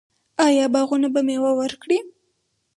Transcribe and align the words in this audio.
آیا 0.45 0.65
باغونه 0.73 1.07
به 1.13 1.21
میوه 1.27 1.51
ورکړي؟ 1.55 1.99